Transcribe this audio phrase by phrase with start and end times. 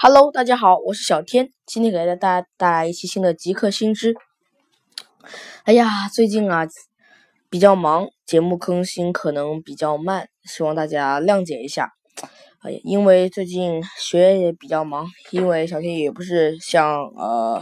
[0.00, 4.14] Hello，大家好，我是小天，今天给大家带来一期新的极客新知。
[5.64, 6.68] 哎呀，最近啊
[7.50, 11.94] 比较忙，节目更新可能比较慢，希望大家谅解一下。
[12.60, 17.60] 哎，因为最近学业也比较忙，因为小天也不是像呃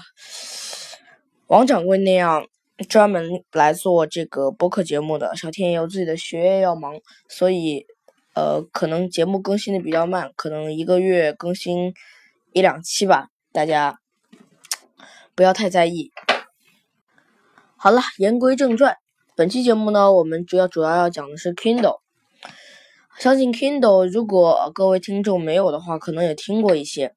[1.46, 2.46] 王掌柜那样
[2.86, 7.00] 专门来做这个播客节目的，小天也有自己的学业要忙，
[7.30, 7.86] 所以
[8.34, 11.94] 呃可能节目更新的比较慢，可能一个月更新。
[12.56, 14.00] 一两期吧，大家
[15.34, 16.10] 不要太在意。
[17.76, 18.96] 好了，言归正传，
[19.34, 21.98] 本期节目呢，我们主要主要要讲的是 Kindle。
[23.18, 27.14] 相信 Kindle，如果各位听众没有的话，可能也听过一些。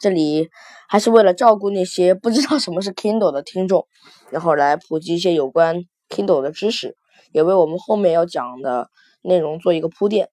[0.00, 0.48] 这里
[0.88, 3.86] 还是为了照顾那些不知道什么是 Kindle 的听众，
[4.32, 6.96] 然后来普及一些有关 Kindle 的知识，
[7.30, 8.90] 也为我们后面要讲的
[9.22, 10.30] 内容做一个铺垫。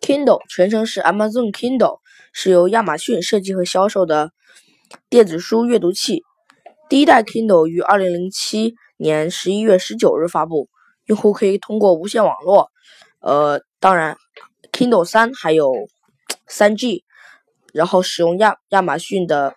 [0.00, 2.00] Kindle 全称是 Amazon Kindle，
[2.32, 4.32] 是由亚马逊设计和销售的
[5.08, 6.22] 电子书阅读器。
[6.88, 10.68] 第一代 Kindle 于2007年11月19日发布，
[11.04, 12.70] 用户可以通过无线网络，
[13.20, 14.16] 呃，当然
[14.72, 15.72] Kindle 3还有
[16.48, 17.02] 3G，
[17.72, 19.54] 然后使用亚亚马逊的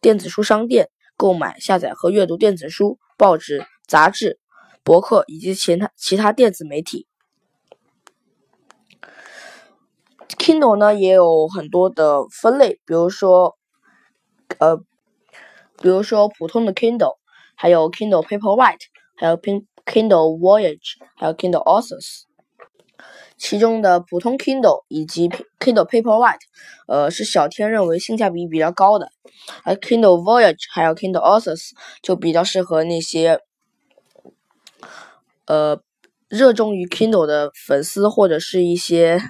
[0.00, 4.38] 电子书商店购买、下载和阅读电子书、报纸、杂志、
[4.84, 7.07] 博客以及其他其他电子媒体。
[10.36, 13.56] Kindle 呢也有很多的分类，比如说，
[14.58, 14.76] 呃，
[15.80, 17.16] 比如说普通的 Kindle，
[17.54, 18.78] 还有 Kindle Paperwhite，
[19.16, 22.24] 还有 Kindle Voyage，还有 Kindle Authors。
[23.36, 26.40] 其中的普通 Kindle 以及 Kindle Paperwhite，
[26.86, 29.10] 呃，是小天认为性价比比较高的，
[29.64, 31.70] 而 Kindle Voyage 还有 Kindle Authors
[32.02, 33.40] 就比较适合那些，
[35.46, 35.80] 呃，
[36.28, 39.20] 热衷于 Kindle 的粉丝或者是一些。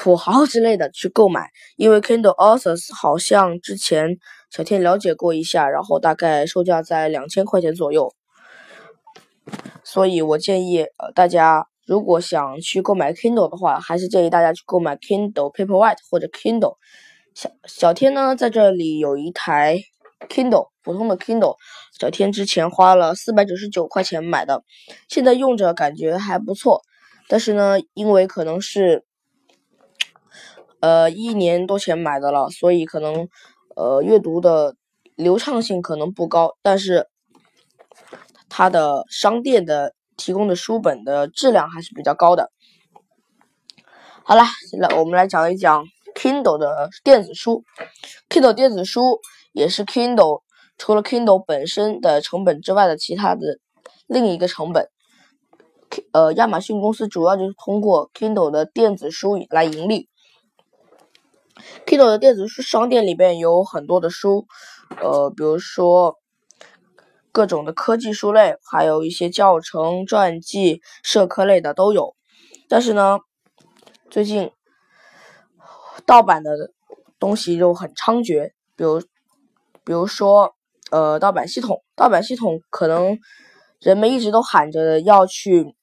[0.00, 4.16] 土豪之类的去购买，因为 Kindle Authors 好像之前
[4.48, 8.14] 小天了解过一下，然后大概售价在两千块钱左右，
[9.82, 16.76] 所以我建议呃大家如果想去购买 Kindle 的话，还是建议大家去购买 Kindle Paperwhite 或者 Kindle。
[17.34, 19.80] 小小天呢在这里有一台
[20.28, 21.56] Kindle 普通的 Kindle，
[21.98, 24.62] 小天之前花了四百九十九块钱买的，
[25.08, 26.82] 现在用着感觉还不错，
[27.26, 29.07] 但是呢因为可能是。
[30.80, 33.28] 呃，一年多前买的了，所以可能
[33.74, 34.76] 呃阅读的
[35.16, 37.08] 流畅性可能不高，但是
[38.48, 42.52] 它的商店的提供的书本的质量还是比较高的。
[44.22, 45.84] 好了，现在我们来讲一讲
[46.14, 47.64] Kindle 的电子书。
[48.28, 49.20] Kindle 电子书
[49.52, 50.42] 也是 Kindle
[50.76, 53.58] 除了 Kindle 本身的成本之外的其他的
[54.06, 54.88] 另一个成本。
[56.12, 60.08] 呃，亚马逊公司主要就是通过 Kindle 的电子书来盈利。
[61.86, 64.46] Kindle 的电子书商店里边有很多的书，
[65.00, 66.16] 呃，比如说
[67.32, 72.14] 各种的科技书类，还有一些教程、传记、社科类的都有。
[72.68, 73.18] 但是呢，
[74.10, 74.50] 最近
[76.06, 76.50] 盗版的
[77.18, 79.00] 东西就很猖獗，比如，
[79.84, 80.54] 比如说，
[80.90, 83.18] 呃，盗版系统，盗版系统可能
[83.80, 85.74] 人们一直都喊着要去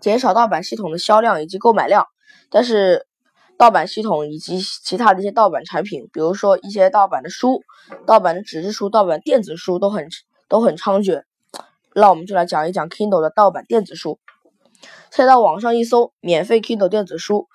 [0.00, 2.06] 减少盗版系统的销量以及购买量，
[2.50, 3.06] 但是。
[3.56, 7.62] 盗版系统以及其他的一些盗版产品，比如说一些盗版的书、
[8.06, 10.08] 盗版的纸质书、盗版电子书都很
[10.48, 11.22] 都很猖獗。
[11.94, 14.18] 那我们就来讲一讲 Kindle 的盗版电子书。
[15.10, 17.46] 再到网上一搜，免费 Kindle 电子书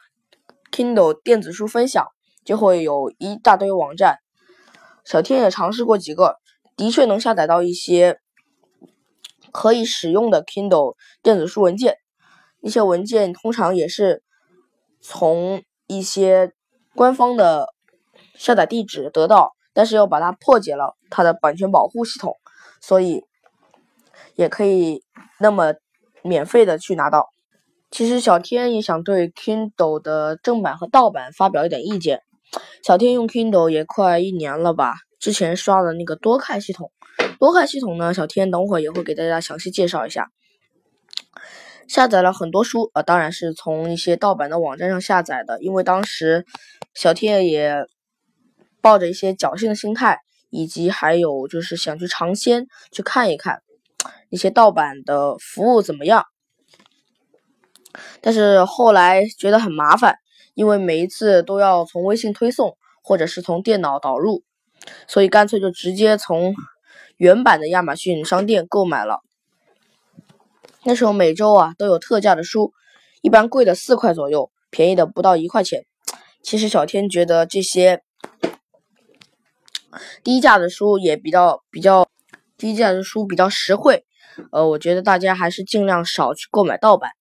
[0.71, 2.07] ，Kindle 电子书分享，
[2.45, 4.19] 就会有一大堆网站。
[5.03, 6.37] 小天也尝试过几个，
[6.77, 8.19] 的确能下载到一些
[9.51, 11.97] 可以使用的 Kindle 电子书文件。
[12.61, 14.23] 一些文件通常也是
[15.01, 16.53] 从一些
[16.95, 17.73] 官方的
[18.35, 22.37] 下载地址得到，但是又把它破解了它的版权保护系统，
[22.79, 23.25] 所以
[24.35, 25.03] 也可以
[25.39, 25.73] 那么
[26.21, 27.29] 免费的去拿到。
[27.89, 32.21] 其实小天也想对 Kindle 的正版和盗版发表一点意见。
[32.83, 36.91] 小天用 Kindle 也快一年了吧，之前刷的那个多看系统，
[37.39, 40.29] 多看系统呢，小天等会儿也会给大家详细介绍一下。
[41.89, 45.59] 下载了很多书，呃，当然是从一些盗版的网站上下载的。
[45.59, 46.45] 因为当时
[46.93, 47.83] 小天也
[48.79, 50.19] 抱着一些侥幸的心态，
[50.51, 53.63] 以及还有就是想去尝鲜，去看一看
[54.29, 56.25] 一些盗版的服务怎么样。
[58.21, 60.15] 但是后来觉得很麻烦，
[60.53, 64.43] 因为每一次都要从微信推送，或者是从电脑导入，
[65.07, 66.53] 所以干脆就直接从
[67.17, 69.21] 原版的亚马逊商店购买了。
[70.83, 72.73] 那时候每周啊都有特价的书，
[73.21, 75.85] 一般贵的四块左右，便宜的不到一块钱。
[76.41, 78.01] 其实小天觉得这些
[80.23, 82.07] 低价的书也比较比较
[82.57, 84.05] 低价的书比较实惠，
[84.51, 87.11] 呃，我觉得大家还是尽量少去购买盗版。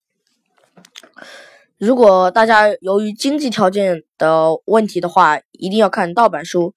[1.78, 6.75] 如果大家由于经济条件的问题的话，一定要看盗版书，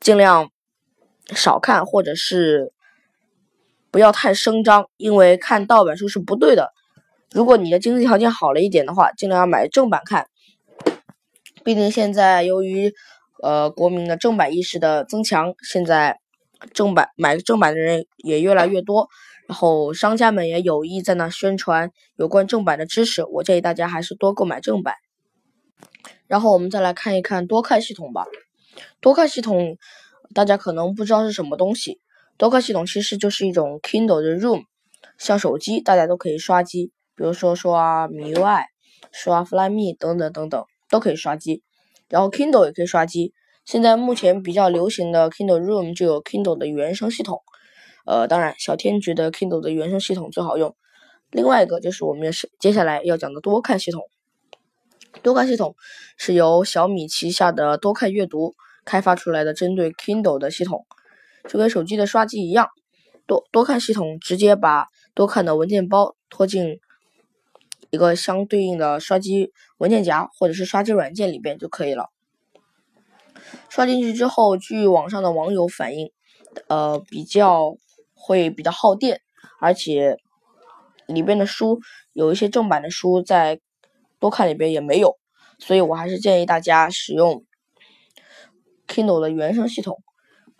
[0.00, 0.50] 尽量
[1.34, 2.72] 少看，或者是
[3.90, 6.72] 不要太声张，因为看盗版书是不对的。
[7.32, 10.26] 如果你的经济条件好了一点的话，尽量要买正版看。
[11.62, 12.92] 毕竟现在由于
[13.42, 16.18] 呃国民的正版意识的增强，现在
[16.72, 19.08] 正版买正版的人也越来越多。
[19.46, 24.94] 然后商家们也有意在那宣传有关正版的知识，我建议大家还是多购买正版。
[26.28, 28.26] 然后我们再来看一看多看系统吧。
[29.00, 29.76] 多看系统
[30.34, 32.00] 大家可能不知道是什么东西，
[32.40, 34.62] 多看系统其实就是一种 Kindle 的 Room，
[35.18, 38.62] 像手机大家都可以刷机，比如说刷 MIUI、
[39.12, 41.62] 刷 Flyme 等等等等都可以刷机。
[42.08, 43.34] 然后 Kindle 也可以刷机。
[43.66, 47.42] 现在目前比较流行的 Kindle Room 就有 Kindle 的原生系统。
[48.06, 50.74] 呃，当然，小天觉得 Kindle 的原生系统最好用。
[51.30, 54.02] 另外一个就是我们是接下来要讲的多看系统。
[55.22, 55.76] 多看系统
[56.16, 58.54] 是由小米旗下的多看阅读
[58.86, 60.86] 开发出来的，针对 Kindle 的系统，
[61.48, 62.68] 就跟手机的刷机一样。
[63.26, 66.80] 多多看系统直接把多看的文件包拖进
[67.90, 72.10] 一个相对应的刷机文件夹或者是刷机软件里边就可以了。
[73.68, 76.10] 刷进去之后，据网上的网友反映，
[76.68, 77.76] 呃，比较。
[78.22, 79.22] 会比较耗电，
[79.60, 80.18] 而且
[81.06, 81.80] 里边的书
[82.12, 83.58] 有一些正版的书在
[84.18, 85.16] 多看里边也没有，
[85.58, 87.46] 所以我还是建议大家使用
[88.86, 90.02] Kindle 的原生系统。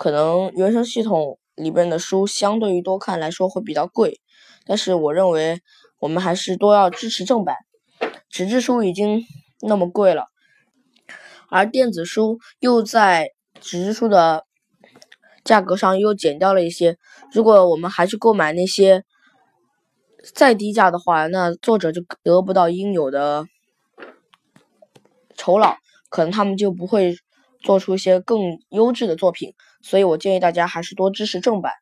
[0.00, 4.19] 可能原生系统里边的书相对于多看来说会比较贵，
[4.64, 5.61] 但是我认为
[5.99, 7.56] 我们还是多要支持正版。
[8.31, 9.23] 纸质书已经
[9.61, 10.29] 那么贵了，
[11.50, 14.47] 而电子书又在纸质书的。
[15.43, 16.96] 价格上又减掉了一些，
[17.32, 19.05] 如果我们还去购买那些
[20.35, 23.46] 再低价的话，那作者就得不到应有的
[25.37, 25.76] 酬劳，
[26.11, 27.17] 可能他们就不会
[27.62, 29.55] 做出一些更优质的作品。
[29.82, 31.73] 所以我建议大家还是多支持正版。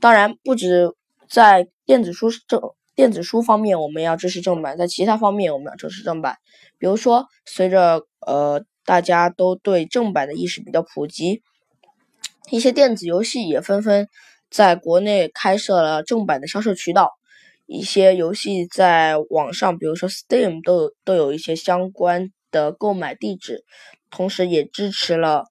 [0.00, 0.94] 当然，不止
[1.28, 2.60] 在电子书正
[2.94, 6.36] 电子书方面我们要支持正版，在其他方面我们要支持正版。
[6.78, 11.42] 比如说，随着呃大家都对正版的意识比较普及。
[12.50, 14.08] 一些电子游戏也纷纷
[14.50, 17.12] 在国内开设了正版的销售渠道，
[17.66, 23.64] 一些游戏在网上，比如说 Steam 都都有一些相关的购买地址，
[24.10, 25.44] 同时也支持了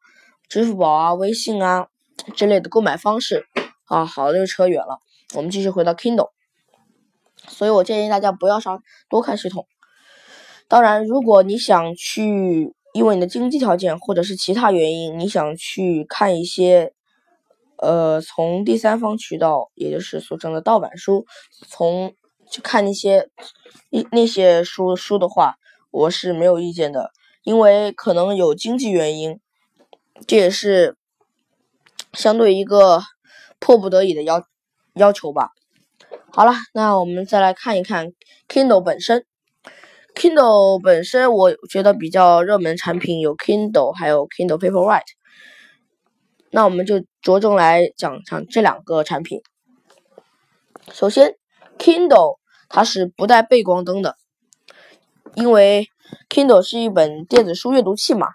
[0.49, 1.87] 支付宝啊、微信啊
[2.35, 3.45] 之类的购买方式。
[3.85, 4.99] 啊，好了，又扯远了，
[5.35, 6.31] 我们继续回到 Kindle。
[7.47, 9.65] 所以我建议大家不要上多看系统。
[10.67, 12.75] 当然，如果你想去。
[12.91, 16.91] 因为你的经济条件或者是其他原因，你想去看一些，
[17.77, 21.27] 呃，从第三方渠道，也就是俗称的盗版书，
[21.67, 22.15] 从
[22.49, 23.29] 去看那些
[23.91, 25.57] 那那些书书的话，
[25.91, 27.11] 我是没有意见的，
[27.43, 29.39] 因为可能有经济原因，
[30.27, 30.95] 这也是
[32.13, 33.01] 相对一个
[33.59, 34.43] 迫不得已的要
[34.93, 35.49] 要求吧。
[36.31, 38.13] 好了，那我们再来看一看
[38.47, 39.25] Kindle 本身。
[40.15, 45.03] Kindle 本身，我觉得比较热门产品有 Kindle，还有 Kindle Paperwhite。
[46.51, 49.41] 那我们就着重来讲讲这两个产品。
[50.91, 51.35] 首先
[51.77, 54.17] ，Kindle 它是不带背光灯的，
[55.35, 55.87] 因为
[56.27, 58.27] Kindle 是一本电子书阅读器嘛，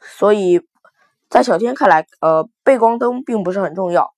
[0.00, 0.60] 所以
[1.30, 4.10] 在小天看来，呃，背光灯并不是很重要。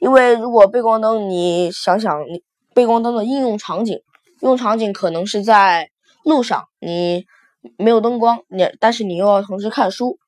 [0.00, 2.42] 因为如果背光灯，你想想，你
[2.74, 4.02] 背光灯的应用场景，
[4.40, 5.90] 用场景可能是在。
[6.24, 7.24] 路上你
[7.78, 10.18] 没有灯光，你但是你又要同时看书，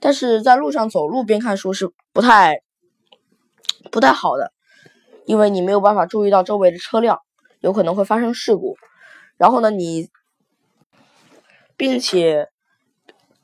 [0.00, 2.60] 但是在路上走路边看书是不太
[3.90, 4.52] 不太好的，
[5.24, 7.20] 因为你没有办法注意到周围的车辆，
[7.60, 8.76] 有可能会发生事故。
[9.38, 10.10] 然后呢，你
[11.74, 12.50] 并且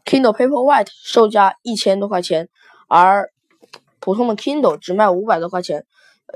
[0.05, 2.49] Kindle Paperwhite 售价一千多块钱，
[2.89, 3.33] 而
[4.01, 5.87] 普通的 Kindle 只卖五百多块钱，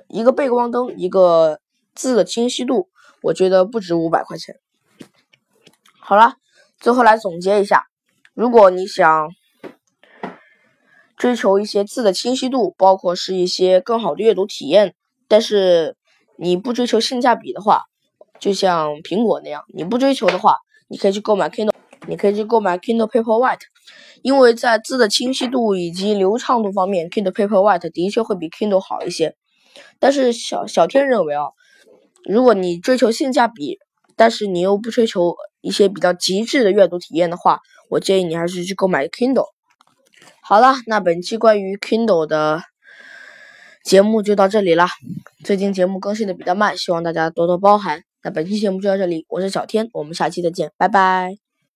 [0.08, 1.60] 一个背光灯，一个
[1.94, 2.88] 字的清晰度，
[3.22, 4.56] 我觉得不值五百块钱。
[5.98, 6.34] 好了，
[6.78, 7.86] 最后来总结一下：
[8.34, 9.28] 如果你想
[11.16, 14.94] 追求一些字的清晰度，包括是一些更好的阅读体验，
[15.26, 15.96] 但是
[16.36, 17.84] 你不追求性价比的话，
[18.38, 20.58] 就像苹果那样，你不追求的话，
[20.88, 21.72] 你可以去购买 Kindle，
[22.06, 23.60] 你可以去购买 Kindle Paperwhite，
[24.22, 29.34] 因为在字的清晰度以及流畅度方面，Kindle Paperwhite 的确会比 Kindle 好一些。
[29.98, 31.46] 但是小小天认为啊，
[32.24, 33.78] 如果你追求性价比，
[34.16, 37.60] 但是你又不追求一些比较极致的阅读体验的话，
[37.90, 39.46] 我建议你还是去购买 Kindle。
[40.40, 42.62] 好了，那本期关于 Kindle 的
[43.84, 44.86] 节目就到这里了。
[45.44, 48.02] 最近节目更新的比较慢，希望大家多多包涵。
[48.22, 51.45] 那本期节目就到这里，我是小天，我们下期再见，拜拜。